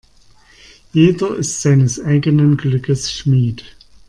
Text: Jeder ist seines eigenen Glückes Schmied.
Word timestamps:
Jeder 0.93 1.35
ist 1.35 1.61
seines 1.61 1.99
eigenen 2.03 2.57
Glückes 2.57 3.13
Schmied. 3.13 3.63